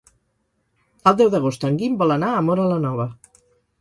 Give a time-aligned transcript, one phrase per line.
[1.11, 3.07] El deu d'agost en Guim vol anar a Móra la Nova.